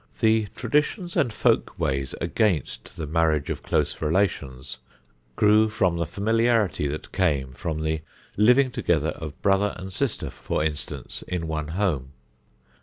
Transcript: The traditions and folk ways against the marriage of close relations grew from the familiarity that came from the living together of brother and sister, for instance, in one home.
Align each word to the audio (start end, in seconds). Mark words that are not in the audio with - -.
The 0.19 0.47
traditions 0.55 1.15
and 1.15 1.31
folk 1.31 1.77
ways 1.77 2.15
against 2.19 2.97
the 2.97 3.05
marriage 3.05 3.51
of 3.51 3.61
close 3.61 4.01
relations 4.01 4.79
grew 5.35 5.69
from 5.69 5.97
the 5.97 6.07
familiarity 6.07 6.87
that 6.87 7.11
came 7.11 7.51
from 7.53 7.83
the 7.83 8.01
living 8.35 8.71
together 8.71 9.09
of 9.09 9.39
brother 9.43 9.75
and 9.77 9.93
sister, 9.93 10.31
for 10.31 10.63
instance, 10.63 11.23
in 11.27 11.47
one 11.47 11.67
home. 11.67 12.13